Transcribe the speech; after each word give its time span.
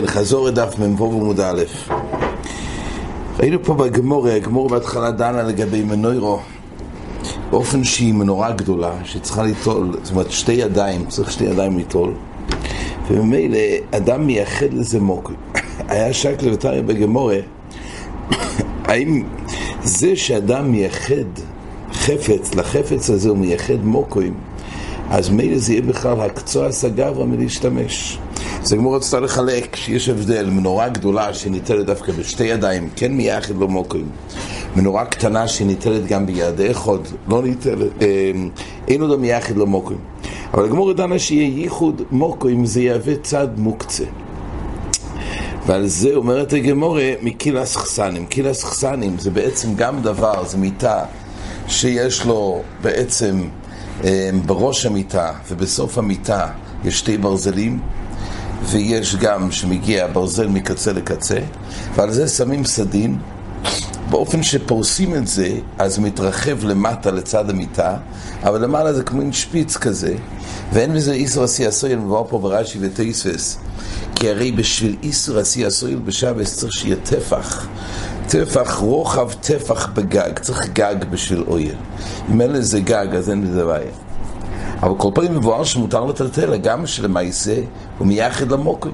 כן, 0.00 0.06
חזור 0.06 0.46
לדף 0.46 0.78
מ"ו 0.78 1.04
עמוד 1.04 1.40
א'. 1.40 1.62
ראינו 3.38 3.58
פה 3.64 3.74
בגמור, 3.74 4.28
הגמור 4.28 4.68
בהתחלה 4.68 5.10
דנה 5.10 5.42
לגבי 5.42 5.82
מנוירו 5.82 6.40
באופן 7.50 7.84
שהיא 7.84 8.14
מנורה 8.14 8.50
גדולה, 8.52 8.92
שצריכה 9.04 9.42
ליטול, 9.42 9.96
זאת 10.02 10.10
אומרת 10.10 10.30
שתי 10.30 10.52
ידיים, 10.52 11.06
צריך 11.06 11.32
שתי 11.32 11.44
ידיים 11.44 11.78
ליטול 11.78 12.14
וממילא 13.08 13.58
אדם 13.90 14.26
מייחד 14.26 14.72
לזה 14.72 15.00
מוקי. 15.00 15.32
היה 15.88 16.12
שק 16.12 16.42
לבטריה 16.42 16.82
בגמורה 16.82 17.38
האם 18.88 19.24
זה 19.82 20.16
שאדם 20.16 20.72
מייחד 20.72 21.30
חפץ, 21.92 22.54
לחפץ 22.54 23.10
הזה 23.10 23.28
הוא 23.28 23.38
מייחד 23.38 23.84
מוקוים 23.84 24.34
אז 25.10 25.30
מילא 25.30 25.58
זה 25.58 25.72
יהיה 25.72 25.82
בכלל 25.82 26.20
הקצוע 26.20 26.72
סגברה 26.72 27.26
מלהשתמש 27.26 28.18
זה 28.66 28.76
גמור 28.76 28.96
רצתה 28.96 29.20
לחלק 29.20 29.76
שיש 29.76 30.08
הבדל, 30.08 30.50
מנורה 30.50 30.88
גדולה 30.88 31.34
שניטלת 31.34 31.86
דווקא 31.86 32.12
בשתי 32.12 32.44
ידיים, 32.44 32.88
כן 32.96 33.12
מייחד 33.12 33.56
לא 33.56 33.68
מוקרים. 33.68 34.08
מנורה 34.76 35.04
קטנה 35.04 35.48
שניטלת 35.48 36.06
גם 36.06 36.26
ביד 36.26 36.60
אחד, 36.60 36.98
לא 37.28 37.42
ניטלת, 37.42 38.02
אה, 38.02 38.32
אין 38.88 39.02
עוד 39.02 39.20
מייחד 39.20 39.56
לא 39.56 39.66
מוקרים. 39.66 39.98
אבל 40.54 40.64
הגמור 40.64 40.92
דנה 40.92 41.18
שיהיה 41.18 41.62
ייחוד 41.62 42.02
מוקרים 42.10 42.66
זה 42.66 42.82
יהווה 42.82 43.14
צד 43.22 43.48
מוקצה. 43.56 44.04
ועל 45.66 45.86
זה 45.86 46.14
אומרת 46.14 46.52
הגמורה 46.52 47.12
מקילס 47.22 47.76
חסנים. 47.76 48.26
קילס 48.26 48.64
חסנים 48.64 49.18
זה 49.18 49.30
בעצם 49.30 49.74
גם 49.74 50.02
דבר, 50.02 50.44
זה 50.44 50.58
מיטה 50.58 51.04
שיש 51.68 52.24
לו 52.24 52.62
בעצם 52.82 53.48
אה, 54.04 54.30
בראש 54.46 54.86
המיטה 54.86 55.32
ובסוף 55.48 55.98
המיטה 55.98 56.46
יש 56.84 56.98
שתי 56.98 57.18
ברזלים 57.18 57.80
ויש 58.64 59.16
גם 59.16 59.52
שמגיע 59.52 60.06
ברזל 60.06 60.46
מקצה 60.46 60.92
לקצה, 60.92 61.38
ועל 61.94 62.12
זה 62.12 62.28
שמים 62.28 62.64
סדין, 62.64 63.18
באופן 64.10 64.42
שפורסים 64.42 65.14
את 65.14 65.26
זה, 65.26 65.48
אז 65.78 65.98
מתרחב 65.98 66.64
למטה 66.64 67.10
לצד 67.10 67.50
המיטה, 67.50 67.96
אבל 68.42 68.64
למעלה 68.64 68.92
זה 68.92 69.02
כמו 69.02 69.32
שפיץ 69.32 69.76
כזה, 69.76 70.14
ואין 70.72 70.94
בזה 70.94 71.12
איסור 71.12 71.44
עשי 71.44 71.66
הסויל, 71.66 71.98
מבואר 71.98 72.24
פה 72.28 72.38
ברש"י 72.38 72.78
וטייספס, 72.80 73.58
כי 74.14 74.30
הרי 74.30 74.52
בשביל 74.52 74.96
איסור 75.02 75.38
עשי 75.38 75.66
הסויל 75.66 75.98
בשבס 75.98 76.56
צריך 76.56 76.72
שיהיה 76.72 76.96
טפח, 76.96 77.68
טפח, 78.28 78.74
רוחב 78.74 79.32
טפח 79.32 79.86
בגג, 79.86 80.38
צריך 80.38 80.68
גג 80.72 80.96
בשביל 81.10 81.44
אויל. 81.46 81.74
אם 82.32 82.40
אין 82.40 82.52
לזה 82.52 82.80
גג, 82.80 83.06
אז 83.16 83.30
אין 83.30 83.44
לזה 83.44 83.64
בעיה. 83.64 84.05
אבל 84.82 84.94
כל 84.96 85.10
פעם 85.14 85.36
מבואר 85.36 85.64
שמותר 85.64 86.04
לטלטל, 86.04 86.56
גם 86.56 86.86
שלמעשה 86.86 87.56
הוא 87.98 88.06
מייחד 88.06 88.52
למוקר. 88.52 88.90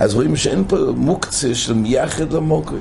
אז 0.00 0.14
רואים 0.14 0.36
שאין 0.36 0.64
פה 0.68 0.76
מוקצה 0.96 1.54
של 1.54 1.74
מייחד 1.74 2.32
למוקר. 2.32 2.76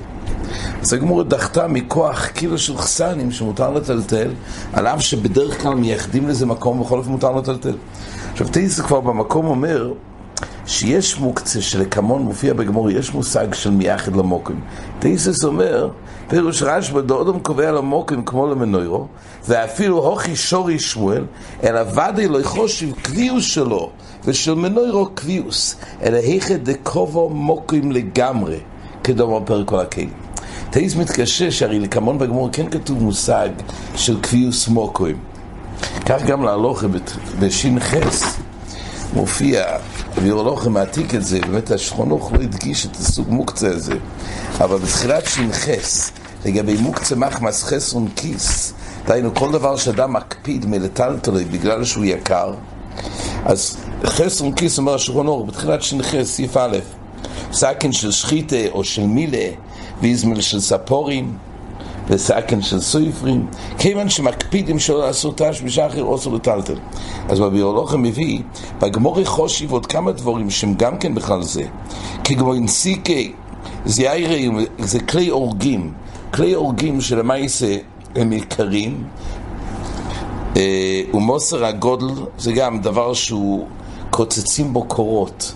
אז 0.82 0.94
הגמור 0.94 1.24
דחתה 1.24 1.68
מכוח 1.68 2.26
קילו 2.26 2.58
של 2.58 2.78
חסנים 2.78 3.32
שמותר 3.32 3.72
לטלטל, 3.72 4.30
על 4.74 4.88
אף 4.88 5.02
שבדרך 5.02 5.62
כלל 5.62 5.74
מייחדים 5.74 6.28
לזה 6.28 6.46
מקום, 6.46 6.82
בכל 6.82 6.98
אופן 6.98 7.12
מותר 7.12 7.32
לטלטל. 7.32 7.76
עכשיו 8.32 8.48
טייס 8.48 8.80
כבר 8.80 9.00
במקום 9.00 9.46
אומר 9.46 9.94
שיש 10.72 11.20
מוקצה 11.20 11.62
שלקמון 11.62 12.22
מופיע 12.22 12.54
בגמור, 12.54 12.92
יש 12.92 13.14
מושג 13.14 13.54
של 13.54 13.72
מייחד 13.72 14.16
למוקרים. 14.16 14.60
טייסס 15.00 15.44
אומר, 15.44 15.90
פירוש 16.28 16.64
רשב"א 16.64 17.02
דאודם 17.02 17.40
קובע 17.40 17.72
למוקרים 17.72 18.26
כמו 18.26 18.48
למנוירו, 18.48 19.08
ואפילו 19.48 19.98
הוכי 19.98 20.36
שורי 20.36 20.80
שמואל, 20.80 21.24
אלא 21.64 21.82
ודאי 21.92 22.28
לא 22.28 22.42
יחושב 22.42 22.92
קביעוס 23.02 23.44
שלו, 23.44 23.90
ושל 24.26 24.54
מנוירו 24.54 25.10
קביעוס, 25.14 25.76
אלא 26.04 26.18
היכא 26.18 26.58
דקובו 26.58 27.30
מוקרים 27.30 27.92
לגמרי, 27.92 28.60
כדומה 29.04 29.46
פרק 29.46 29.68
כל 29.68 29.80
הכלים. 29.80 30.10
טייס 30.70 30.96
מתקשה 30.96 31.52
שהרי 31.52 31.80
לקמון 31.80 32.18
בגמור 32.18 32.50
כן 32.52 32.70
כתוב 32.70 33.04
מושג 33.04 33.50
של 33.96 34.22
קביעוס 34.22 34.68
מוקרים. 34.68 35.18
כך 36.06 36.24
גם 36.24 36.44
להלוכה 36.44 36.88
בש"ח 37.40 37.96
מופיע, 39.14 39.66
וירולוכם 40.18 40.74
מעתיק 40.74 41.16
את 41.16 41.24
זה, 41.24 41.40
באמת 41.40 41.72
השכונוך 41.72 42.32
לא 42.34 42.44
הדגיש 42.44 42.86
את 42.86 42.96
הסוג 42.96 43.30
מוקצה 43.30 43.68
הזה, 43.68 43.94
אבל 44.58 44.78
בתחילת 44.78 45.26
ש"ח, 45.26 45.68
לגבי 46.46 46.78
מוקצה 46.78 47.16
מחמס 47.16 47.64
חסרון 47.64 48.08
כיס, 48.16 48.74
דהיינו 49.06 49.36
כל 49.36 49.52
דבר 49.52 49.78
שאדם 49.78 50.14
מקפיד 50.14 50.66
מלטלטלי 50.66 51.46
בגלל 51.46 51.84
שהוא 51.84 52.06
יקר, 52.06 52.54
אז 53.46 53.78
חסרון 54.06 54.56
כיס 54.56 54.78
אומר 54.78 54.94
השכונוך, 54.94 55.48
בתחילת 55.48 55.82
ש"ח, 55.82 56.24
סעיף 56.24 56.58
א', 56.58 56.78
סכין 57.54 57.92
של 57.92 58.12
שחיתה 58.12 58.56
או 58.72 58.84
של 58.84 59.06
מילה, 59.06 59.48
ואיזמל 60.02 60.42
של 60.42 60.60
ספורים, 60.60 61.38
וסכן 62.12 62.62
של 62.62 62.80
סויפרים, 62.82 63.48
כיוון 63.78 64.10
שמקפידים 64.10 64.80
שלא 64.80 65.00
לעשות 65.00 65.42
תש 65.42 65.62
בשחר 65.62 66.04
אוסר 66.04 66.30
לטלטל. 66.30 66.76
אז 67.30 67.40
בביולוגיה 67.40 67.98
מביא, 67.98 68.40
בגמורי 68.82 69.26
חושיב 69.26 69.72
עוד 69.72 69.86
כמה 69.86 70.12
דברים 70.12 70.50
שהם 70.50 70.74
גם 70.74 70.98
כן 70.98 71.16
בכלל 71.16 71.44
זה. 71.44 71.64
כגמורין 72.24 72.68
סיקי, 72.68 73.34
זה 73.86 74.04
יאירי, 74.04 74.50
זה 74.80 75.00
כלי 75.00 75.30
הורגים, 75.30 75.94
כלי 76.34 76.54
הורגים 76.54 77.02
שלמעשה 77.02 77.78
הם 78.16 78.34
יקרים, 78.34 79.04
אה, 80.58 81.02
ומוסר 81.14 81.66
הגודל 81.66 82.14
זה 82.38 82.52
גם 82.52 82.82
דבר 82.82 83.14
שהוא 83.14 83.68
קוצצים 84.10 84.74
בו 84.74 84.84
קורות. 84.84 85.54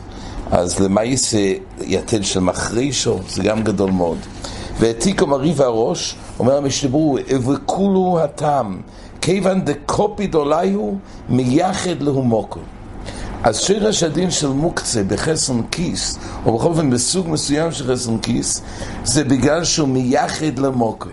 אז 0.51 0.79
למעשה 0.79 1.53
יתד 1.81 2.23
של 2.23 2.39
מחרישו 2.39 3.19
זה 3.29 3.43
גם 3.43 3.63
גדול 3.63 3.91
מאוד. 3.91 4.17
והעתיקו 4.79 5.27
מריב 5.27 5.61
הראש, 5.61 6.15
אומר 6.39 6.57
המשתברו, 6.57 7.17
וכולו 7.27 8.19
הטעם, 8.23 8.81
כיוון 9.21 9.61
דקופיד 9.65 10.35
אוליהו 10.35 10.97
מייחד 11.29 12.01
להומוקו. 12.01 12.59
אז 13.43 13.57
שרש 13.57 14.03
הדין 14.03 14.31
של 14.31 14.47
מוקצה 14.47 15.03
בחסן 15.03 15.61
כיס, 15.71 16.19
או 16.45 16.57
בכל 16.57 16.67
אופן 16.67 16.89
בסוג 16.89 17.29
מסוים 17.29 17.71
של 17.71 17.93
חסן 17.93 18.17
כיס, 18.17 18.61
זה 19.03 19.23
בגלל 19.23 19.63
שהוא 19.63 19.87
מייחד 19.87 20.59
למוקו. 20.59 21.09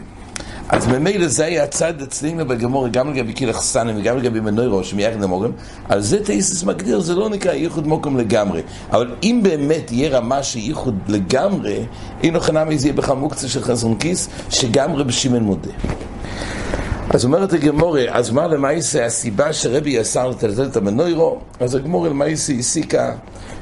אז 0.73 0.87
ממילא 0.87 1.29
זה 1.29 1.45
היה 1.45 1.65
הצד 1.65 2.03
אצלנו 2.03 2.47
בגמור, 2.47 2.89
גם 2.89 3.13
לגבי 3.13 3.33
קילח 3.33 3.63
סאנים 3.63 3.97
וגם 3.99 4.17
לגבי 4.19 4.41
מנוירו 4.41 4.85
שמייחד 4.85 5.21
למוקם, 5.21 5.51
על 5.89 6.01
זה 6.01 6.25
טייסס 6.25 6.65
מגדיר, 6.65 7.01
זה 7.01 7.15
לא 7.15 7.29
נקרא 7.29 7.53
ייחוד 7.53 7.87
מוקם 7.87 8.17
לגמרי. 8.17 8.63
אבל 8.91 9.15
אם 9.23 9.41
באמת 9.43 9.93
יהיה 9.93 10.19
רמה 10.19 10.43
של 10.43 10.59
ייחוד 10.59 10.99
לגמרי, 11.09 11.85
אין 12.23 12.37
אוכנה 12.37 12.65
זה 12.77 12.87
יהיה 12.87 12.97
בכלל 12.97 13.17
מוקצה 13.17 13.49
של 13.49 13.63
חסן 13.63 13.95
כיס, 13.95 14.29
שגם 14.51 14.95
רב 14.95 15.11
שמעון 15.11 15.43
מודה. 15.43 15.71
אז 17.11 17.25
אומרת 17.25 17.53
הגמורה, 17.53 18.05
אז 18.11 18.31
מה 18.31 18.47
למעשה 18.47 19.07
הסיבה 19.07 19.53
שרבי 19.53 20.01
אסר 20.01 20.29
לטלטל 20.29 20.67
את 20.67 20.77
המנוירו? 20.77 21.39
אז 21.61 21.75
הגמורה 21.75 22.09
למעשה 22.09 22.53
הסיקה 22.53 23.13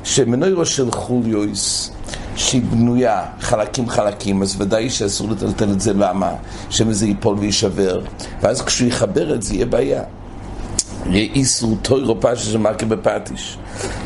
שמנוירו 0.04 0.66
של 0.66 0.90
חוליויס 0.90 1.90
שהיא 2.36 2.62
בנויה 2.62 3.24
חלקים 3.40 3.88
חלקים, 3.88 4.42
אז 4.42 4.60
ודאי 4.60 4.90
שאסור 4.90 5.30
לטלטל 5.30 5.70
את 5.70 5.80
זה, 5.80 5.92
למה? 5.92 6.32
שמזה 6.70 7.06
ייפול 7.06 7.36
ויישבר, 7.38 8.00
ואז 8.40 8.62
כשהוא 8.62 8.88
יחבר 8.88 9.34
את 9.34 9.42
זה 9.42 9.54
יהיה 9.54 9.66
בעיה. 9.66 10.02
יהיה 11.06 11.32
איסור 11.34 11.76
טוירו 11.82 12.20
פשע 12.20 12.36
של 12.36 12.58
מכה 12.58 12.86
בפטיש. 12.86 13.56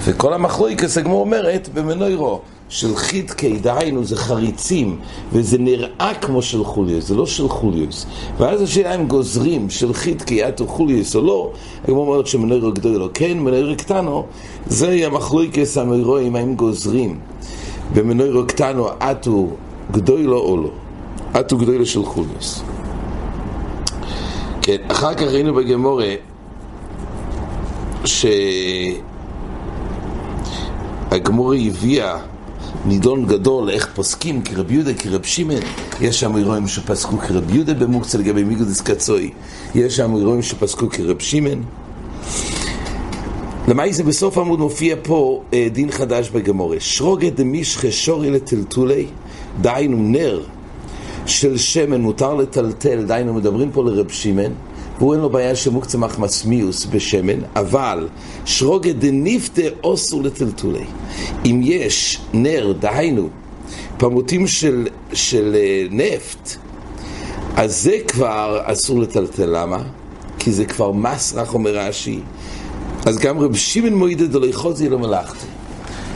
וכל 0.05 0.33
המחלוקס 0.33 0.99
הגמור 0.99 1.21
אומרת 1.21 1.69
במנוירו 1.75 2.41
של 2.69 2.97
חידקי, 2.97 3.59
דהיינו 3.59 4.05
זה 4.05 4.17
חריצים, 4.17 4.99
וזה 5.33 5.59
נראה 5.59 6.13
כמו 6.21 6.43
של 6.43 6.65
חוליוס, 6.65 7.07
זה 7.07 7.15
לא 7.15 7.27
של 7.27 7.49
חוליוס. 7.49 8.07
ואז 8.39 8.63
השאלה 8.63 8.95
אם 8.95 9.07
גוזרים 9.07 9.71
של 9.71 9.93
חידקי, 9.93 10.49
אתו 10.49 10.67
חוליוס 10.67 11.17
או 11.17 11.23
לא, 11.23 11.53
הגמור 11.85 12.09
אומרת 12.09 12.27
שמנוירו 12.27 12.73
גדול 12.73 13.03
או 13.03 13.09
כן, 13.15 13.39
מנוירו 13.39 13.77
קטנו, 13.77 14.27
זה 14.67 15.01
המחלוקס 15.07 15.79
המרואים 15.79 16.37
האם 16.37 16.55
גוזרים. 16.55 17.19
במנוירו 17.93 18.47
קטנו 18.47 18.89
אתו 18.89 19.57
גדולו 19.91 20.39
או 20.39 20.57
לא. 20.57 20.71
אתו 21.41 21.57
גדולו 21.59 21.87
של 21.87 22.05
חולס. 22.05 22.63
כן, 24.63 24.77
אחר 24.89 25.15
כך 25.15 25.23
ראינו 25.23 25.55
בגמורה 25.55 26.15
שהגמורה 31.11 31.57
הביאה 31.57 32.19
נידון 32.87 33.27
גדול 33.27 33.71
איך 33.71 33.89
פוסקים 33.95 34.43
כרב 34.43 34.71
יהודה, 34.71 34.95
כרב 34.95 35.23
שמעון 35.23 35.63
יש 36.01 36.21
שם 36.21 36.37
אירועים 36.37 36.69
שפסקו 36.69 37.19
כרב 37.19 37.55
יהודה 37.55 37.75
במוקצה 37.75 38.19
לגבי 38.19 38.45
מיגודס 38.45 38.81
קצוי 38.81 39.31
יש 39.75 39.97
שם 39.97 40.17
אירועים 40.17 40.43
שפסקו 40.43 40.91
כרב 40.91 41.21
שמעון 41.21 41.63
למעשה 43.69 44.03
בסוף 44.03 44.39
העמוד 44.39 44.59
מופיע 44.59 44.97
פה 45.03 45.43
אה, 45.53 45.67
דין 45.73 45.91
חדש 45.91 46.31
בגמורה. 46.31 46.77
שרוגה 46.81 47.31
דמישכה 47.31 47.91
שורי 47.91 48.31
לטלטולי, 48.31 49.07
דהיינו 49.61 49.97
נר 50.01 50.43
של 51.27 51.59
שמן 51.59 52.01
מותר 52.01 52.35
לטלטל, 52.35 53.05
דהיינו 53.05 53.35
מדברים 53.35 53.71
פה 53.73 53.85
לרב 53.85 54.11
שמעון, 54.11 54.53
והוא 54.99 55.15
אין 55.15 55.21
לו 55.21 55.31
בעיה 55.31 55.57
שמוקצה 55.57 55.99
מחמצמיוס 55.99 56.87
בשמן, 56.87 57.41
אבל 57.57 58.09
שרוגה 58.45 58.93
דניפתה 58.93 59.63
אוסור 59.83 60.23
לטלטולי. 60.23 60.85
אם 61.45 61.61
יש 61.63 62.21
נר, 62.33 62.73
דהיינו, 62.79 63.29
פמוטים 63.97 64.47
של, 64.47 64.87
של 65.13 65.57
אה, 65.59 65.87
נפט, 65.91 66.57
אז 67.57 67.83
זה 67.83 67.97
כבר 68.09 68.61
אסור 68.65 69.01
לטלטל. 69.01 69.47
למה? 69.47 69.83
כי 70.39 70.53
זה 70.53 70.65
כבר 70.65 70.93
מסרח, 70.93 71.55
אומר 71.55 71.79
רש"י. 71.79 72.21
אז 73.07 73.19
גם 73.19 73.39
רב 73.39 73.57
שמעון 73.57 73.95
מועידא 73.95 74.27
דלא 74.27 74.47
יחוזי 74.47 74.89
לא 74.89 74.99
מלאכתי. 74.99 75.47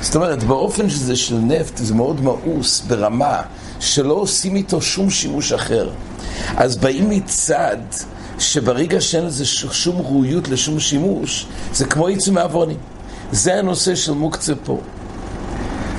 זאת 0.01 0.17
אומרת, 0.17 0.43
באופן 0.43 0.91
שזה 0.91 1.17
של 1.17 1.37
נפט, 1.37 1.77
זה 1.77 1.95
מאוד 1.95 2.21
מאוס 2.21 2.81
ברמה 2.81 3.43
שלא 3.81 4.15
עושים 4.15 4.57
איתו 4.57 4.83
שום 4.83 5.11
שימוש 5.11 5.53
אחר. 5.53 5.91
אז 6.57 6.77
באים 6.77 7.11
מצד 7.11 7.77
שברגע 8.39 9.01
שאין 9.01 9.25
לזה 9.25 9.45
שום 9.47 9.97
ראויות 9.97 10.49
לשום 10.49 10.81
שימוש, 10.81 11.47
זה 11.73 11.85
כמו 11.85 12.11
יצוא 12.11 12.33
מעוונים. 12.33 12.77
זה 13.33 13.55
הנושא 13.55 13.95
של 13.95 14.13
מוקצה 14.13 14.55
פה. 14.65 14.81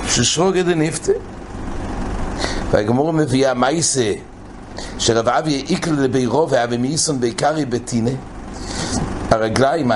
ששרוגה 0.09 0.63
דניפתה. 0.63 1.11
והגמור 2.71 3.13
מביאה 3.13 3.53
מייסה, 3.53 4.13
שרב 4.99 5.27
אבי 5.27 5.65
איקל 5.69 5.91
לבירו 5.91 6.49
ואבי 6.49 6.77
מייסון 6.77 7.19
בעיקרי 7.19 7.65
בטינה. 7.65 8.11
הרגליים, 9.29 9.91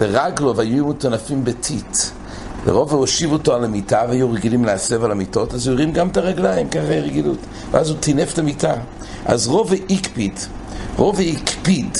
ברגלו 0.00 0.56
והיו 0.56 0.86
מוטנפים 0.86 1.44
בטיט. 1.44 1.96
ורוב 2.64 2.92
הושיב 2.92 3.32
אותו 3.32 3.54
על 3.54 3.64
המיטה 3.64 4.02
והיו 4.08 4.32
רגילים 4.32 4.64
להסב 4.64 5.04
על 5.04 5.10
המיטות, 5.10 5.54
אז 5.54 5.66
הוא 5.66 5.74
הרים 5.74 5.92
גם 5.92 6.08
את 6.08 6.16
הרגליים, 6.16 6.68
ככה 6.68 6.88
היה 6.88 7.00
רגילות. 7.00 7.38
ואז 7.70 7.90
הוא 7.90 7.98
טינף 8.00 8.32
את 8.32 8.38
המיטה. 8.38 8.74
אז 9.24 9.48
רוב 9.48 9.72
הקפיד, 9.90 10.38
רוב 10.96 11.20
הקפיד, 11.20 11.98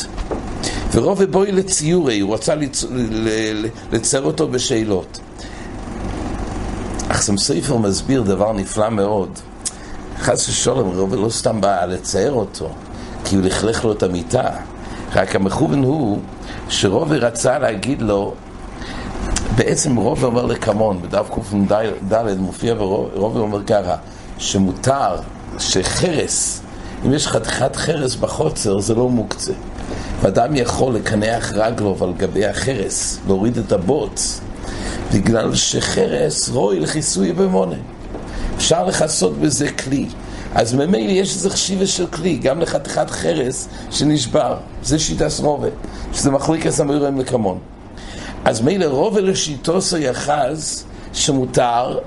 ורוב 0.93 1.25
בואי 1.25 1.52
לציורי, 1.52 2.20
הוא 2.20 2.35
רצה 2.35 2.55
לצ... 2.55 2.85
לצייר 3.93 4.23
אותו 4.23 4.49
בשאלות. 4.49 5.20
אך 7.08 7.23
סם 7.23 7.37
ספר 7.37 7.76
מסביר 7.76 8.23
דבר 8.23 8.52
נפלא 8.52 8.88
מאוד. 8.88 9.31
חס 10.20 10.49
ושלום, 10.49 10.96
רוב 10.96 11.14
לא 11.14 11.29
סתם 11.29 11.61
בא 11.61 11.85
לצייר 11.85 12.32
אותו, 12.32 12.69
כי 13.25 13.37
הוא 13.37 13.44
לכלך 13.44 13.85
לו 13.85 13.93
את 13.93 14.02
המיטה. 14.02 14.50
רק 15.14 15.37
המכוון 15.37 15.82
הוא 15.82 16.19
שרובי 16.69 17.19
רצה 17.19 17.58
להגיד 17.58 18.02
לו 18.02 18.34
בעצם 19.56 19.96
רובי 19.96 20.25
אומר 20.25 20.46
לקמון, 20.46 21.02
בדף 21.02 21.31
קנ"ד 21.31 22.38
מופיע 22.38 22.75
ורובי 22.78 23.38
אומר 23.38 23.64
ככה, 23.64 23.96
שמותר 24.38 25.16
שחרס, 25.58 26.62
אם 27.06 27.12
יש 27.12 27.26
חתיכת 27.26 27.76
חרס 27.76 28.14
בחוצר 28.14 28.81
זה 28.81 28.94
לא 28.94 29.08
מוקצה. 29.08 29.52
ואדם 30.20 30.56
יכול 30.56 30.94
לקנח 30.94 31.52
רגלו 31.52 31.96
על 32.00 32.12
גבי 32.16 32.46
החרס, 32.46 33.19
להוריד 33.26 33.58
את 33.58 33.72
הבוץ, 33.72 34.40
בגלל 35.14 35.54
שחרס 35.54 36.49
רואי 36.49 36.81
לכיסוי 36.81 37.32
במונה. 37.32 37.76
אפשר 38.58 38.84
לכסות 38.84 39.38
בזה 39.38 39.72
כלי. 39.72 40.06
אז 40.55 40.75
ממילא 40.75 41.10
יש 41.10 41.34
איזה 41.34 41.50
חשיבה 41.50 41.87
של 41.87 42.06
כלי, 42.06 42.37
גם 42.37 42.60
לחתיכת 42.60 43.10
חרס 43.10 43.69
שנשבר. 43.90 44.56
זה 44.82 44.99
שיטס 44.99 45.40
רובה, 45.40 45.69
שזה 46.12 46.31
מחליק 46.31 46.66
הסמירים 46.66 47.19
לקמון. 47.19 47.58
אז 48.44 48.60
מילא 48.60 48.84
רובה 48.84 49.20
לשיטוסו 49.20 49.99
יחז 49.99 50.84
שמותר 51.12 51.99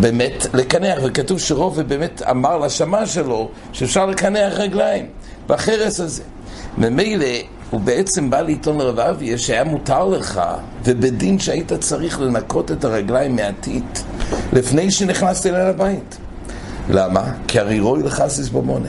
באמת 0.00 0.46
לקנח, 0.54 0.98
וכתוב 1.02 1.38
שרובה 1.38 1.82
באמת 1.82 2.22
אמר 2.30 2.58
לשמה 2.58 3.06
שלו 3.06 3.48
שאפשר 3.72 4.06
לקנח 4.06 4.52
רגליים 4.52 5.06
בחרס 5.46 6.00
הזה. 6.00 6.22
ממילא 6.78 7.26
הוא 7.70 7.80
בעצם 7.80 8.30
בא 8.30 8.40
לטעון 8.40 8.78
לרב 8.78 9.00
אביה 9.00 9.38
שהיה 9.38 9.64
מותר 9.64 10.04
לך, 10.04 10.40
ובדין 10.84 11.38
שהיית 11.38 11.72
צריך 11.72 12.20
לנקות 12.20 12.70
את 12.70 12.84
הרגליים 12.84 13.36
מהטיט 13.36 13.98
לפני 14.52 14.90
שנכנסת 14.90 15.46
אליי 15.46 15.68
לבית. 15.68 16.18
למה? 16.90 17.32
כי 17.48 17.60
הרי 17.60 17.80
רואי 17.80 18.02
לחסיס 18.02 18.48
במונה. 18.48 18.88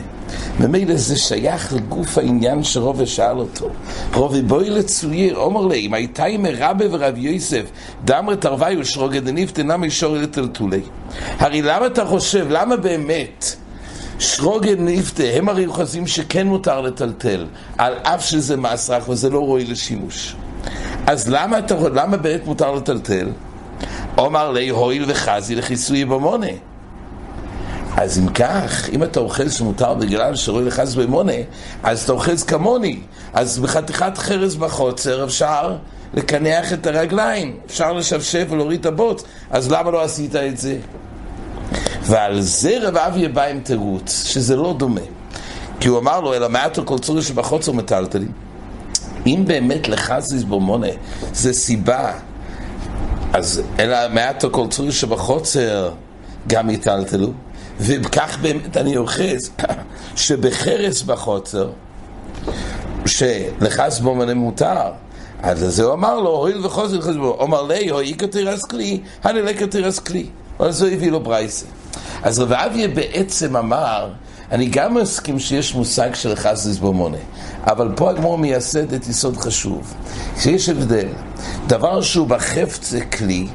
ממילא 0.60 0.96
זה 0.96 1.18
שייך 1.18 1.74
לגוף 1.74 2.18
העניין 2.18 2.64
שרובה 2.64 3.06
שאל 3.06 3.38
אותו. 3.38 3.70
רובה 4.14 4.42
בואי 4.42 4.70
לצויר, 4.70 5.38
אומר 5.38 5.66
לי, 5.68 5.80
אם 5.80 5.94
הייתה 5.94 6.26
עם 6.26 6.46
רבי 6.58 6.86
ורב 6.92 7.18
יוסף, 7.18 7.64
דמר 8.06 8.36
תרווי 8.36 8.78
ושרוגה 8.78 9.20
דניף 9.20 9.52
תנמי 9.52 9.92
שורי 9.92 10.22
לטלטולי. 10.22 10.82
הרי 11.40 11.62
למה 11.62 11.86
אתה 11.86 12.06
חושב, 12.06 12.46
למה 12.50 12.78
באמת 12.78 13.56
שרוגה 14.20 14.76
נפתה, 14.78 15.24
הם 15.24 15.50
הרי 15.50 15.68
חושבים 15.68 16.08
שכן 16.08 16.48
מותר 16.48 16.82
לטלטל, 16.82 17.46
על 17.78 17.94
אף 18.04 18.26
שזה 18.26 18.58
מסרח 18.58 19.10
וזה 19.10 19.30
לא 19.30 19.40
רואי 19.40 19.66
לשימוש. 19.66 20.36
אז 21.08 21.30
למה, 21.30 21.60
אתה, 21.60 21.76
למה 21.94 22.18
באמת 22.18 22.46
מותר 22.46 22.72
לטלטל? 22.72 23.28
אומר 24.22 24.52
לי, 24.52 24.70
הואיל 24.70 25.06
וחזי 25.08 25.56
לכיסוי 25.56 26.06
במונה. 26.06 26.48
אז 27.98 28.20
אם 28.20 28.28
כך, 28.28 28.90
אם 28.90 29.04
אתה 29.04 29.20
אוחז 29.20 29.54
שמותר 29.54 29.94
בגלל 29.94 30.36
שרואה 30.36 30.64
לך 30.64 30.82
במונה, 30.98 31.34
אז 31.84 32.04
אתה 32.04 32.12
אוחז 32.12 32.44
כמוני. 32.44 33.00
אז 33.34 33.60
בחתיכת 33.60 34.18
חרס 34.18 34.56
בחוצר 34.56 35.24
אפשר 35.24 35.76
לקנח 36.14 36.74
את 36.74 36.88
הרגליים, 36.88 37.58
אפשר 37.66 37.94
לשפשף 37.94 38.46
ולהוריד 38.50 38.80
את 38.80 38.86
הבוץ, 38.86 39.24
אז 39.50 39.72
למה 39.72 39.92
לא 39.92 40.04
עשית 40.04 40.36
את 40.36 40.58
זה? 40.58 40.78
ועל 42.02 42.42
זה 42.42 42.78
רב 42.82 42.98
אביה 42.98 43.30
בא 43.30 43.44
עם 43.44 43.60
תירוץ, 43.60 44.24
שזה 44.26 44.56
לא 44.56 44.76
דומה. 44.78 45.02
כי 45.80 45.88
הוא 45.88 46.00
אמר 46.00 46.22
לו, 46.22 46.34
אלא 46.34 46.50
מעטו 46.50 46.86
כל 46.86 47.00
צורי 47.00 47.22
שבחוצר 47.22 47.72
מטלטלים. 47.72 48.32
אם 49.26 49.44
באמת 49.48 49.88
לחזיס 49.88 50.44
במונה 50.44 50.88
זה 51.34 51.54
סיבה, 51.54 52.12
אז 53.34 53.62
אלא 53.80 53.98
מעטו 54.14 54.52
כל 54.52 54.68
צורי 54.68 54.92
שבחוצר 54.92 55.92
גם 56.48 56.70
יטלטלו. 56.70 57.32
וכך 57.80 58.38
באמת 58.42 58.78
אני 58.78 58.98
אוחז 58.98 59.52
שבחרס 60.16 61.02
בחוצר, 61.02 61.70
שלחס 63.06 64.00
בו 64.00 64.16
מנה 64.16 64.34
מותר, 64.34 64.92
אז 65.44 65.60
זה 65.60 65.84
הוא 65.84 65.94
אמר 65.94 66.20
לו, 66.20 66.30
הואיל 66.30 66.66
וחוזר 66.66 67.02
חזבו, 67.02 67.38
אומר 67.40 67.62
לי, 67.64 67.90
הואי 67.90 68.14
כתירס 68.18 68.66
כלי, 68.66 69.02
הנה 69.24 69.54
כתירס 69.54 70.00
כלי. 70.00 70.26
אבל 70.60 70.72
זה 70.72 70.88
הביא 70.88 71.12
לו 71.12 71.20
ברייסה. 71.20 71.66
אז 72.24 72.40
רב 72.40 72.54
אביה 72.54 72.88
בעצם 72.88 73.56
אמר, 73.56 74.10
אני 74.52 74.66
גם 74.66 74.94
מסכים 74.94 75.40
שיש 75.40 75.76
מושג 75.76 76.14
של 76.14 76.36
חסדיס 76.36 76.78
במונה, 76.78 77.18
אבל 77.64 77.92
פה 77.96 78.10
הגמור 78.10 78.38
מייסד 78.38 78.94
את 78.94 79.08
יסוד 79.08 79.38
חשוב, 79.38 79.94
שיש 80.40 80.70
הבדל. 80.70 81.08
דבר 81.68 82.02
שהוא 82.02 82.28
בחפץ 82.28 82.90
זה 82.90 83.06
כלי, 83.06 83.48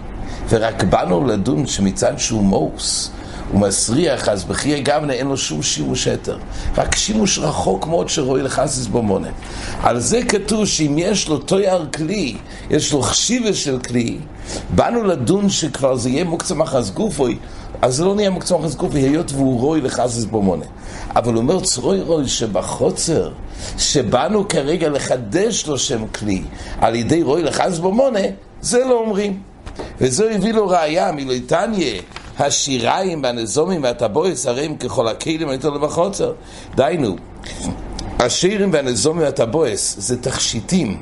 ורק 0.49 0.83
באנו 0.83 1.27
לדון 1.27 1.67
שמצד 1.67 2.19
שהוא 2.19 2.43
מוס, 2.43 3.11
הוא 3.53 3.61
מסריח, 3.61 4.29
אז 4.29 4.45
בחיי 4.45 4.83
גבנה 4.83 5.13
אין 5.13 5.27
לו 5.27 5.37
שום 5.37 5.63
שימוש 5.63 6.07
היתר. 6.07 6.39
רק 6.77 6.95
שימוש 6.95 7.39
רחוק 7.39 7.87
מאוד 7.87 8.09
שרואי 8.09 8.43
לחסיס 8.43 8.87
במונה. 8.87 9.29
על 9.83 10.01
זה 10.01 10.23
כתוב 10.23 10.67
שאם 10.67 10.95
יש 10.99 11.29
לו 11.29 11.39
תויר 11.39 11.87
כלי, 11.95 12.37
יש 12.71 12.93
לו 12.93 13.03
חשיבה 13.03 13.55
של 13.55 13.79
כלי, 13.79 14.19
באנו 14.75 15.05
לדון 15.05 15.49
שכבר 15.49 15.97
זה 15.97 16.11
יהיה 16.11 16.25
מוקצה 16.25 16.55
מחס 16.55 16.91
גופוי, 16.91 17.39
אז 17.83 18.01
לא 18.01 18.15
נהיה 18.15 18.31
מוקצה 18.31 18.57
מחס 18.57 18.75
גופוי, 18.75 19.01
היות 19.01 19.33
והוא 19.33 19.61
רואי 19.61 19.81
לחסיס 19.81 20.25
במונה. 20.25 20.65
אבל 21.17 21.35
הוא 21.35 21.43
אומר 21.43 21.61
צרוי 21.61 22.01
רואי 22.01 22.29
שבחוצר, 22.29 23.33
שבאנו 23.79 24.49
כרגע 24.49 24.89
לחדש 24.89 25.67
לו 25.67 25.79
שם 25.79 26.07
כלי, 26.07 26.43
על 26.81 26.95
ידי 26.95 27.23
רואי 27.23 27.43
לחסיס 27.43 27.79
במונה, 27.79 28.21
זה 28.61 28.85
לא 28.85 29.01
אומרים. 29.01 29.41
וזה 30.01 30.31
הביא 30.35 30.53
לו 30.53 30.69
ראייה 30.69 31.13
מלויתניה 31.13 32.01
השיריים 32.39 33.23
והנזומים 33.23 33.83
והטבויס 33.83 34.47
הרי 34.47 34.65
הם 34.65 34.77
ככל 34.77 35.09
הכלים 35.09 35.49
היתר 35.49 35.71
לבחוצר. 35.71 36.33
דהיינו, 36.75 37.17
השירים 38.19 38.73
והנזומים 38.73 39.23
והטבויס 39.23 39.97
זה 39.99 40.23
תכשיטים. 40.23 41.01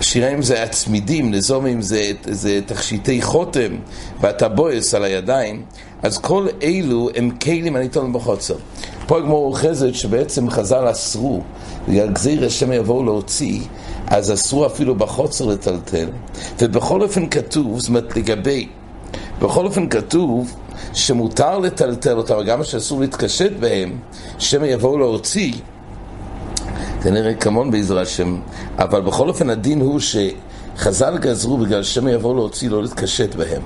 שיריים 0.00 0.42
זה 0.42 0.62
הצמידים, 0.62 1.30
נזומים 1.30 1.82
זה, 1.82 2.10
זה 2.24 2.60
תכשיטי 2.66 3.22
חותם 3.22 3.76
והטבויס 4.20 4.94
על 4.94 5.04
הידיים, 5.04 5.62
אז 6.02 6.18
כל 6.18 6.46
אלו 6.62 7.08
הם 7.14 7.30
כלים 7.30 7.76
הניתן 7.76 8.12
בחוצר. 8.12 8.56
פה 9.06 9.18
הגמור 9.18 9.46
אוחזת 9.46 9.94
שבעצם 9.94 10.50
חז"ל 10.50 10.90
אסרו, 10.90 11.42
בגלל 11.88 12.12
גזיר 12.12 12.46
השם 12.46 12.72
יבואו 12.72 13.04
להוציא, 13.04 13.60
אז 14.06 14.32
אסרו 14.32 14.66
אפילו 14.66 14.94
בחוצר 14.94 15.44
לטלטל, 15.44 16.08
ובכל 16.60 17.02
אופן 17.02 17.28
כתוב, 17.28 17.78
זאת 17.78 17.88
אומרת 17.88 18.16
לגבי 18.16 18.68
בכל 19.38 19.66
אופן 19.66 19.88
כתוב 19.88 20.56
שמותר 20.94 21.58
לטלטל 21.58 22.16
אותם, 22.16 22.42
גם 22.46 22.64
שאסור 22.64 23.00
להתקשט 23.00 23.52
בהם, 23.60 23.98
שמא 24.38 24.66
יבואו 24.66 24.98
להוציא, 24.98 25.52
זה 27.06 27.12
נראה 27.12 27.34
כמון 27.34 27.70
בעזרה 27.70 28.02
השם, 28.02 28.36
אבל 28.78 29.00
בכל 29.00 29.28
אופן 29.28 29.50
הדין 29.50 29.80
הוא 29.80 30.00
ש... 30.00 30.16
חז"ל 30.78 31.18
גזרו 31.18 31.58
בגלל 31.58 31.82
שמא 31.82 32.10
יבואו 32.10 32.34
להוציא, 32.34 32.70
לא 32.70 32.82
להתקשט 32.82 33.34
בהם. 33.34 33.62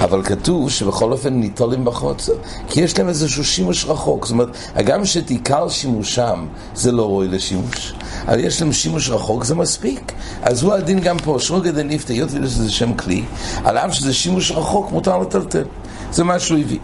אבל 0.00 0.22
כתוב 0.22 0.70
שבכל 0.70 1.12
אופן 1.12 1.34
ניטולים 1.34 1.84
בחוצר, 1.84 2.32
כי 2.68 2.80
יש 2.80 2.98
להם 2.98 3.08
איזשהו 3.08 3.44
שימוש 3.44 3.84
רחוק. 3.84 4.26
זאת 4.26 4.32
אומרת, 4.32 4.48
הגם 4.74 5.04
שאת 5.04 5.30
עיקר 5.30 5.68
שימושם 5.68 6.46
זה 6.74 6.92
לא 6.92 7.02
ראוי 7.02 7.28
לשימוש, 7.28 7.94
אבל 8.28 8.40
יש 8.40 8.62
להם 8.62 8.72
שימוש 8.72 9.10
רחוק, 9.10 9.44
זה 9.44 9.54
מספיק. 9.54 10.12
אז 10.42 10.62
הוא 10.62 10.72
הדין 10.72 11.00
גם 11.00 11.18
פה, 11.18 11.36
שרוגא 11.40 11.70
דניפתא, 11.70 12.12
היות 12.12 12.32
ויש 12.32 12.42
לזה 12.42 12.70
שם 12.70 12.94
כלי, 12.94 13.24
על 13.64 13.78
אף 13.78 13.94
שזה 13.94 14.14
שימוש 14.14 14.50
רחוק, 14.50 14.90
מותר 14.90 15.18
לטלטל. 15.18 15.64
זה 16.12 16.24
מה 16.24 16.38
שהוא 16.38 16.58
הביא. 16.58 16.78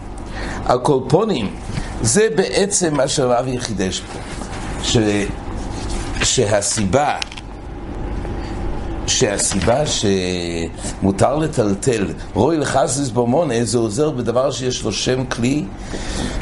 הקולפונים, 0.65 1.55
זה 2.01 2.27
בעצם 2.35 2.95
מה 2.95 3.07
שהרבי 3.07 3.59
חידש 3.59 3.99
פה. 3.99 4.19
ש... 4.83 4.97
שהסיבה 6.23 7.15
שהסיבה 9.07 9.83
שמותר 9.85 11.35
לטלטל 11.35 12.05
רוי 12.33 12.57
לחסיס 12.57 13.09
במונה 13.09 13.63
זה 13.63 13.77
עוזר 13.77 14.11
בדבר 14.11 14.51
שיש 14.51 14.83
לו 14.83 14.91
שם 14.91 15.25
כלי 15.25 15.65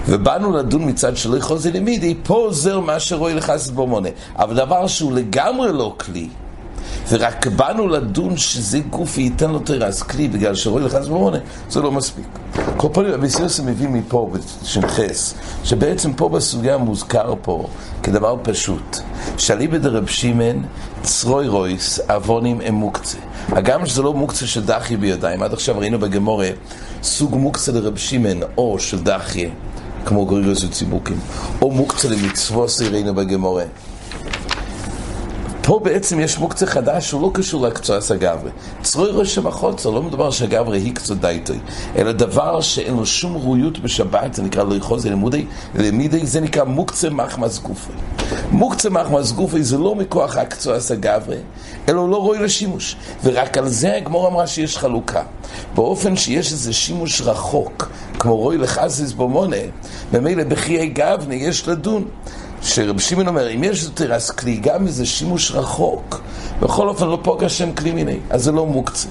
ובאנו 0.07 0.57
לדון 0.57 0.89
מצד 0.89 1.17
שלא 1.17 1.37
יכול 1.37 1.57
זה 1.57 1.71
למידי 1.71 2.15
פה 2.23 2.33
עוזר 2.33 2.79
מה 2.79 2.99
שרוי 2.99 3.33
לחסיס 3.33 3.69
במונה 3.69 4.09
אבל 4.35 4.55
דבר 4.55 4.87
שהוא 4.87 5.13
לגמרי 5.13 5.73
לא 5.73 5.95
כלי 5.99 6.27
ורק 7.09 7.47
באנו 7.47 7.87
לדון 7.87 8.37
שזה 8.37 8.79
גוף 8.79 9.17
וייתן 9.17 9.51
לו 9.51 9.59
תרס 9.59 10.03
כלי 10.03 10.27
בגלל 10.27 10.55
שרוי 10.55 10.83
לחסיס 10.83 11.07
במונה 11.07 11.37
זה 11.69 11.81
לא 11.81 11.91
מספיק 11.91 12.25
כל 12.77 12.87
פעם 12.93 13.05
אביסיוס 13.05 13.59
מביא 13.59 13.87
מפה 13.87 14.29
בשנחס 14.33 15.33
שבעצם 15.63 16.13
פה 16.13 16.29
בסוגיה 16.29 16.77
מוזכר 16.77 17.33
פה 17.41 17.67
כדבר 18.03 18.35
פשוט 18.43 18.97
שאליבא 19.37 19.77
דרב 19.77 20.07
שמעון 20.07 20.63
צרוי 21.01 21.47
רויס, 21.47 21.99
אבונים 21.99 22.61
הם 22.63 22.75
מוקצה. 22.75 23.17
הגם 23.49 23.85
שזה 23.85 24.01
לא 24.01 24.13
מוקצה 24.13 24.47
של 24.47 24.65
דחי 24.65 24.97
בידיים, 24.97 25.43
עד 25.43 25.53
עכשיו 25.53 25.79
ראינו 25.79 25.99
בגמורה 25.99 26.49
סוג 27.03 27.35
מוקצה 27.35 27.71
לרב 27.71 27.97
שמעון 27.97 28.39
או 28.57 28.79
של 28.79 29.03
דחי, 29.03 29.49
כמו 30.05 30.25
גריגוס 30.25 30.63
וציבוקים, 30.63 31.19
או 31.61 31.71
מוקצה 31.71 32.09
למצוות 32.09 32.69
ראינו 32.91 33.15
בגמורה. 33.15 33.63
פה 35.65 35.79
בעצם 35.83 36.19
יש 36.19 36.37
מוקצה 36.37 36.65
חדש 36.65 37.09
שהוא 37.09 37.21
לא 37.21 37.31
קשור 37.33 37.67
לקצועס 37.67 38.11
הגברי. 38.11 38.51
צרוי 38.81 39.09
ראש 39.11 39.35
שבחוצר, 39.35 39.89
לא 39.89 40.03
מדובר 40.03 40.31
שהגברי 40.31 40.79
היא 40.79 40.95
קצות 40.95 41.21
דייטוי, 41.21 41.59
אלא 41.97 42.11
דבר 42.11 42.61
שאין 42.61 42.93
לו 42.93 43.05
שום 43.05 43.37
ראויות 43.37 43.79
בשבת, 43.79 44.33
זה 44.33 44.43
נקרא 44.43 44.63
לא 44.63 44.75
יכול 44.75 44.99
זה 44.99 45.09
לימודי, 45.09 45.45
למידי 45.75 46.25
זה 46.25 46.41
נקרא 46.41 46.63
מוקצה 46.63 47.09
מחמס 47.09 47.59
גופי. 47.59 47.91
מוקצה 48.51 48.89
מחמס 48.89 49.31
גופי 49.31 49.63
זה 49.63 49.77
לא 49.77 49.95
מכוח 49.95 50.37
הקצועס 50.37 50.91
הגברי, 50.91 51.37
אלא 51.89 51.99
הוא 51.99 52.09
לא 52.09 52.17
ראוי 52.23 52.39
לשימוש. 52.39 52.95
ורק 53.23 53.57
על 53.57 53.69
זה 53.69 53.95
הגמור 53.95 54.27
אמרה 54.27 54.47
שיש 54.47 54.77
חלוקה. 54.77 55.23
באופן 55.75 56.15
שיש 56.15 56.51
איזה 56.51 56.73
שימוש 56.73 57.21
רחוק, 57.21 57.89
כמו 58.19 58.37
רוי 58.37 58.57
לחזיז 58.57 59.13
במונה, 59.13 59.57
ממילא 60.13 60.43
בחיי 60.43 60.87
גבני 60.87 61.35
יש 61.35 61.67
לדון. 61.67 62.05
שרב 62.65 62.99
שמעון 62.99 63.27
אומר, 63.27 63.51
אם 63.55 63.63
יש 63.63 63.83
יותר 63.83 64.13
אז 64.13 64.31
כלי, 64.31 64.57
גם 64.57 64.87
איזה 64.87 65.05
שימוש 65.05 65.51
רחוק, 65.51 66.21
בכל 66.59 66.87
אופן 66.87 67.07
לא 67.07 67.19
פוגע 67.23 67.49
שם 67.49 67.73
כלי 67.73 67.91
מיני, 67.91 68.17
אז 68.29 68.43
זה 68.43 68.51
לא 68.51 68.65
מוקצה. 68.65 69.07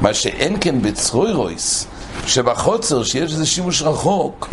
מה 0.00 0.14
שאין 0.14 0.56
כן 0.60 0.82
בצרוי 0.82 1.32
רויס, 1.32 1.86
שבחוצר, 2.26 3.02
שיש 3.02 3.32
איזה 3.32 3.46
שימוש 3.46 3.82
רחוק, 3.82 4.48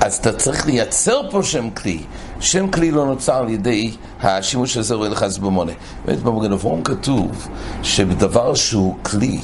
אז 0.00 0.14
אתה 0.14 0.32
צריך 0.32 0.66
לייצר 0.66 1.30
פה 1.30 1.42
שם 1.42 1.70
כלי. 1.70 2.02
שם 2.40 2.68
כלי 2.70 2.90
לא 2.90 3.06
נוצר 3.06 3.34
על 3.34 3.48
ידי 3.48 3.90
השימוש 4.22 4.76
הזה 4.76 4.94
רואה 4.94 5.08
לך 5.08 5.26
זבומונה. 5.26 5.72
באמת 6.04 6.22
במגנבורם 6.22 6.82
כתוב 6.82 7.48
שבדבר 7.82 8.54
שהוא 8.54 8.94
כלי, 9.02 9.38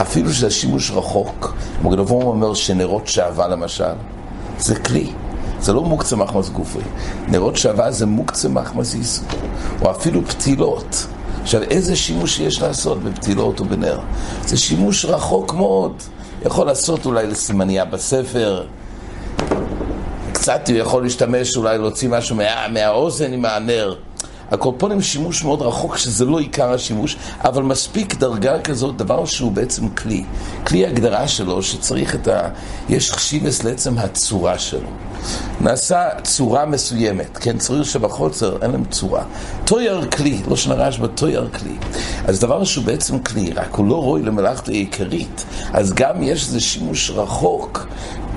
אפילו 0.00 0.32
שזה 0.32 0.50
שימוש 0.50 0.90
רחוק, 0.90 1.54
במגנבורם 1.82 2.26
אומר 2.26 2.54
שנרות 2.54 3.08
שעבה 3.08 3.48
למשל, 3.48 3.94
זה 4.58 4.74
כלי. 4.74 5.12
זה 5.66 5.72
לא 5.72 5.82
מוקצה 5.84 6.16
מחמס 6.16 6.48
גופי. 6.48 6.78
נרות 7.28 7.56
שווה 7.56 7.90
זה 7.90 8.06
מוקצה 8.06 8.48
מחמס 8.48 8.94
איסו. 8.94 9.22
או 9.82 9.90
אפילו 9.90 10.26
פתילות. 10.26 11.06
עכשיו, 11.42 11.62
איזה 11.62 11.96
שימוש 11.96 12.40
יש 12.40 12.62
לעשות 12.62 13.02
בפתילות 13.02 13.60
או 13.60 13.64
בנר? 13.64 13.98
זה 14.44 14.56
שימוש 14.56 15.04
רחוק 15.04 15.54
מאוד. 15.54 15.92
יכול 16.46 16.66
לעשות 16.66 17.06
אולי 17.06 17.26
לסימניה 17.26 17.84
בספר, 17.84 18.66
קצת 20.32 20.68
הוא 20.68 20.76
יכול 20.76 21.02
להשתמש, 21.02 21.56
אולי 21.56 21.78
להוציא 21.78 22.08
משהו 22.08 22.36
מה, 22.36 22.68
מהאוזן 22.68 23.32
עם 23.32 23.44
הנר. 23.44 23.94
הקורפונים 24.50 25.02
שימוש 25.02 25.44
מאוד 25.44 25.62
רחוק, 25.62 25.96
שזה 25.96 26.24
לא 26.24 26.38
עיקר 26.38 26.72
השימוש, 26.72 27.16
אבל 27.40 27.62
מספיק 27.62 28.14
דרגה 28.14 28.60
כזאת, 28.60 28.96
דבר 28.96 29.24
שהוא 29.24 29.52
בעצם 29.52 29.88
כלי. 29.88 30.24
כלי 30.66 30.86
הגדרה 30.86 31.28
שלו, 31.28 31.62
שצריך 31.62 32.14
את 32.14 32.28
ה... 32.28 32.48
יש 32.88 33.12
חשיבס 33.12 33.64
לעצם 33.64 33.98
הצורה 33.98 34.58
שלו. 34.58 34.88
נעשה 35.60 36.08
צורה 36.22 36.66
מסוימת, 36.66 37.38
כן, 37.38 37.58
צריך 37.58 37.84
שבחוצר 37.84 38.56
אין 38.62 38.70
להם 38.70 38.84
צורה. 38.84 39.22
טויר 39.64 40.06
כלי, 40.10 40.42
לא 40.48 40.56
שנרש 40.56 40.98
בטויר 40.98 41.48
כלי. 41.58 41.76
אז 42.26 42.40
דבר 42.40 42.64
שהוא 42.64 42.84
בעצם 42.84 43.18
כלי, 43.18 43.52
רק 43.52 43.74
הוא 43.74 43.86
לא 43.86 44.02
רואה 44.02 44.22
למלאכת 44.22 44.68
העיקרית, 44.68 45.44
אז 45.72 45.92
גם 45.92 46.22
יש 46.22 46.46
איזה 46.46 46.60
שימוש 46.60 47.10
רחוק 47.10 47.86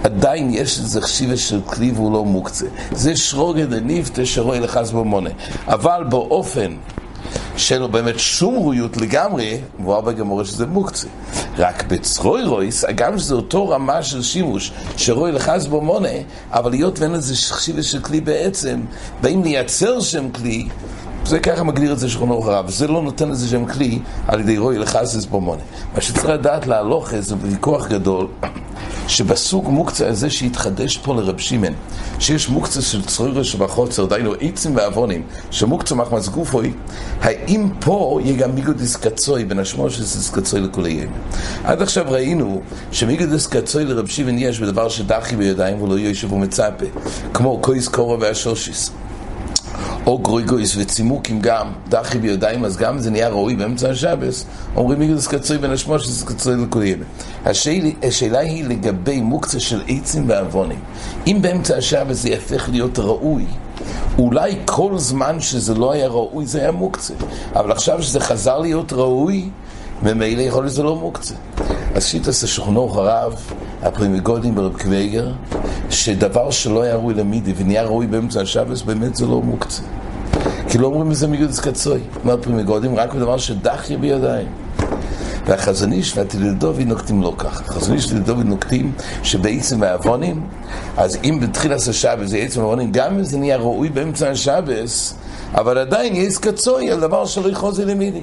עדיין 0.03 0.49
יש 0.53 0.79
איזה 0.79 1.01
חשיבה 1.01 1.37
של 1.37 1.61
כלי 1.61 1.91
והוא 1.91 2.13
לא 2.13 2.25
מוקצה. 2.25 2.65
זה 2.91 3.15
שרוגה 3.15 3.65
דניבטה 3.65 4.25
שרואה 4.25 4.59
לחס 4.59 4.91
במונה. 4.91 5.29
אבל 5.67 6.03
באופן 6.09 6.75
שאין 7.57 7.81
לו 7.81 7.89
באמת 7.89 8.19
שום 8.19 8.55
ראויות 8.55 8.97
לגמרי, 8.97 9.57
והוא 9.79 9.93
הרבה 9.93 10.11
גם 10.11 10.31
אומר 10.31 10.43
שזה 10.43 10.65
מוקצה. 10.65 11.07
רק 11.57 11.83
בצרוי 11.87 12.43
רויס, 12.43 12.85
גם 12.95 13.19
שזה 13.19 13.35
אותו 13.35 13.69
רמה 13.69 14.03
של 14.03 14.23
שימוש 14.23 14.71
שרואה 14.97 15.31
לחס 15.31 15.65
במונה, 15.65 16.09
אבל 16.51 16.73
היות 16.73 16.99
ואין 16.99 17.11
לזה 17.11 17.35
חשיבה 17.35 17.83
של 17.83 17.99
כלי 17.99 18.21
בעצם, 18.21 18.81
באים 19.21 19.43
לייצר 19.43 20.01
שם 20.01 20.29
כלי, 20.31 20.67
זה 21.29 21.39
ככה 21.39 21.63
מגדיר 21.63 21.93
את 21.93 21.99
זה 21.99 22.09
שכונו 22.09 22.43
הרב, 22.43 22.69
זה 22.69 22.87
לא 22.87 23.01
נותן 23.01 23.29
לזה 23.29 23.47
שם 23.47 23.65
כלי 23.65 23.99
על 24.27 24.39
ידי 24.39 24.57
רוי 24.57 24.77
לחסס 24.77 25.25
במונה. 25.25 25.61
מה 25.95 26.01
שצריך 26.01 26.25
לדעת 26.25 26.67
להלוך 26.67 27.15
זה 27.19 27.35
ויכוח 27.41 27.87
גדול 27.87 28.27
שבסוג 29.07 29.69
מוקצה 29.69 30.07
הזה 30.07 30.29
שהתחדש 30.29 30.97
פה 30.97 31.15
לרב 31.15 31.37
שמעון, 31.37 31.73
שיש 32.19 32.49
מוקצה 32.49 32.81
של 32.81 33.05
צרוירה 33.05 33.43
שבחוצר, 33.43 34.05
דיינו 34.05 34.33
עצים 34.41 34.75
ועוונים, 34.75 35.23
שמוקצה 35.51 35.95
מחמס 35.95 36.27
גופוי, 36.27 36.73
האם 37.21 37.69
פה 37.79 38.19
יהיה 38.23 38.37
גם 38.37 38.55
מיגודיס 38.55 38.95
קצוי 38.95 39.45
בין 39.45 39.59
השמור 39.59 39.89
של 39.89 40.03
קצוי 40.33 40.61
לכוליים? 40.61 41.11
עד 41.63 41.81
עכשיו 41.81 42.05
ראינו 42.07 42.61
שמיגודיס 42.91 43.47
קצוי 43.47 43.85
לרב 43.85 44.07
שמעון 44.07 44.37
יש 44.37 44.59
בדבר 44.59 44.89
שדחי 44.89 45.35
בידיים 45.35 45.81
ולא 45.81 45.99
יושב 45.99 46.33
ומצפה, 46.33 46.85
כמו 47.33 47.57
קויס 47.61 47.87
קורו 47.87 48.19
והשושיס. 48.19 48.91
או 50.09 50.17
גרויגויס 50.17 50.75
וצימוקים 50.77 51.41
גם, 51.41 51.67
דחי 51.89 52.17
בידיים, 52.17 52.65
אז 52.65 52.77
גם 52.77 52.99
זה 52.99 53.11
נהיה 53.11 53.29
ראוי 53.29 53.55
באמצע 53.55 53.89
השבס, 53.89 54.45
אומרים 54.75 54.99
מיגדוס 54.99 55.27
קצוי 55.27 55.57
השמוש, 55.63 56.03
שזה 56.03 56.25
קצוי 56.25 56.55
לקויים. 56.55 57.03
השאלה 58.03 58.39
היא 58.39 58.63
לגבי 58.63 59.21
מוקצה 59.21 59.59
של 59.59 59.81
עצים 59.87 60.29
ועוונים. 60.29 60.79
אם 61.27 61.37
באמצע 61.41 61.77
השבס 61.77 62.17
זה 62.21 62.29
יהפך 62.29 62.69
להיות 62.71 62.99
ראוי, 62.99 63.45
אולי 64.17 64.55
כל 64.65 64.97
זמן 64.97 65.39
שזה 65.39 65.75
לא 65.75 65.91
היה 65.91 66.07
ראוי 66.07 66.45
זה 66.45 66.59
היה 66.59 66.71
מוקצה, 66.71 67.13
אבל 67.55 67.71
עכשיו 67.71 68.03
שזה 68.03 68.19
חזר 68.19 68.59
להיות 68.59 68.93
ראוי, 68.93 69.49
ממילא 70.03 70.41
יכול 70.41 70.63
להיות 70.63 70.73
שזה 70.73 70.83
לא 70.83 70.95
מוקצה. 70.95 71.35
אז 71.95 72.05
שיטס 72.05 72.43
השכונו 72.43 72.81
הרב, 72.81 73.35
הפרימיגודים 73.83 74.55
ברב 74.55 74.81
קוויגר, 74.81 75.31
שדבר 75.89 76.51
שלא 76.51 76.81
היה 76.81 76.95
ראוי 76.95 77.13
למידי 77.13 77.53
ונהיה 77.57 77.83
ראוי 77.83 78.07
באמצע 78.07 78.41
השבס, 78.41 78.81
באמת 78.81 79.15
זה 79.15 79.25
לא 79.25 79.41
מוקצה. 79.41 79.81
כי 80.69 80.77
לא 80.77 80.87
אומרים 80.87 81.09
מזה 81.09 81.27
מיגודס 81.27 81.59
קצוי. 81.59 82.01
אומר 82.23 82.37
פרימיגודים 82.41 82.95
רק 82.95 83.13
בדבר 83.13 83.37
שדחיה 83.37 83.97
בידיים. 83.97 84.47
והחזון 85.45 85.91
איש 85.91 86.17
והתליל 86.17 86.53
דוד 86.53 86.79
נוקטים 86.85 87.21
לא 87.21 87.33
ככה. 87.37 87.63
החזון 87.63 87.95
איש 87.95 88.05
והתליל 88.05 88.23
דוד 88.23 88.45
נוקטים 88.45 88.91
שבעצם 89.23 89.83
העוונים, 89.83 90.41
אז 90.97 91.17
אם 91.23 91.39
בתחילת 91.41 91.87
השבס 91.87 92.29
זה 92.29 92.37
עצם 92.37 92.59
העוונים, 92.61 92.91
גם 92.91 93.15
אם 93.15 93.23
זה 93.23 93.37
נהיה 93.37 93.57
ראוי 93.57 93.89
באמצע 93.89 94.29
השבס, 94.29 95.15
אבל 95.53 95.77
עדיין 95.77 96.15
יש 96.15 96.37
קצוי 96.37 96.91
על 96.91 96.99
דבר 96.99 97.25
שלא 97.25 97.49
יחוזי 97.49 97.85
למידי. 97.85 98.21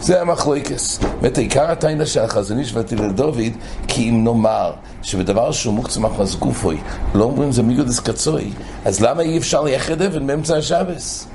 זה 0.00 0.20
המחלוקס. 0.20 0.98
באמת 1.20 1.38
עיקר 1.38 1.70
התיינה 1.70 2.06
של 2.06 2.20
החזון 2.20 2.58
איש 2.58 2.74
והתליל 2.74 3.12
דוד, 3.12 3.52
כי 3.88 4.08
אם 4.08 4.24
נאמר 4.24 4.72
שבדבר 5.02 5.52
שהוא 5.52 5.74
מוקצה 5.74 6.00
מחמס 6.00 6.34
גופוי, 6.34 6.78
לא 7.14 7.24
אומרים 7.24 7.52
זה 7.52 7.62
מיגודס 7.62 8.00
קצוי, 8.00 8.50
אז 8.84 9.00
למה 9.00 9.22
אי 9.22 9.38
אפשר 9.38 9.62
לייחד 9.62 10.02
אבן 10.02 10.26
באמצע 10.26 10.56
השבס? 10.56 11.26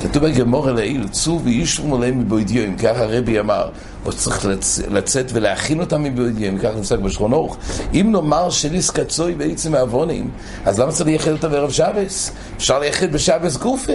כתוב 0.00 0.26
בגמור 0.26 0.70
לעיל, 0.70 1.08
צאו 1.08 1.40
וישבו 1.40 1.96
עליהם 1.96 2.18
מבוידיום, 2.18 2.76
ככה 2.76 3.02
הרבי 3.02 3.40
אמר, 3.40 3.68
או 4.06 4.12
צריך 4.12 4.46
לצ... 4.46 4.80
לצאת 4.90 5.26
ולהכין 5.32 5.80
אותם 5.80 6.02
מבוידיום, 6.02 6.58
ככה 6.58 6.78
נפסק 6.78 6.98
בשכון 6.98 7.32
אורך. 7.32 7.56
אם 7.94 8.08
נאמר 8.12 8.50
שליס 8.50 8.90
קצוי 8.90 9.34
בעצם 9.34 9.74
העוונים, 9.74 10.30
אז 10.64 10.80
למה 10.80 10.92
צריך 10.92 11.06
לייחד 11.06 11.30
אותם 11.30 11.50
בערב 11.50 11.70
שבס? 11.70 12.32
אפשר 12.56 12.78
לייחד 12.78 13.12
בשבס 13.12 13.56
גופה. 13.56 13.92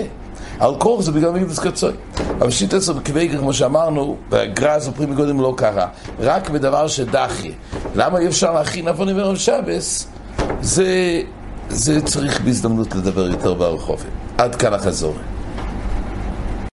על 0.60 0.76
כוח 0.80 1.02
זה 1.02 1.12
בגלל 1.12 1.32
מידס 1.32 1.60
קצוי. 1.60 1.94
אבל 2.40 2.52
שיט 2.52 2.74
עשר 2.74 2.94
בקוויגר, 2.94 3.38
כמו 3.40 3.54
שאמרנו, 3.54 4.18
והגרז 4.30 4.88
ופרי 4.88 5.06
מגודם 5.06 5.42
לא 5.42 5.54
קרה. 5.58 5.88
רק 6.20 6.50
בדבר 6.50 6.88
שדחי. 6.88 7.52
למה 7.96 8.20
אי 8.20 8.28
אפשר 8.28 8.54
להכין 8.54 8.88
עוונים 8.88 9.20
ערב 9.20 9.36
שבס? 9.36 10.08
זה, 10.62 11.22
זה 11.70 12.02
צריך 12.02 12.42
בהזדמנות 12.42 12.96
לדבר 12.96 13.28
יותר 13.30 13.54
ברחוב. 13.54 14.04
עד 14.38 14.56
כאן 14.56 14.74
החזור. 14.74 15.14